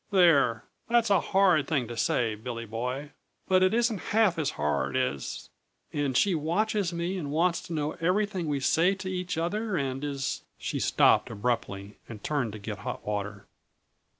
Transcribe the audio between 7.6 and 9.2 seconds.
to know everything we say to